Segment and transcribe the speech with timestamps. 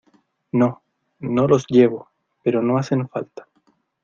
[0.53, 0.81] no,
[1.19, 2.09] no los llevo,
[2.43, 3.47] pero no hacen falta.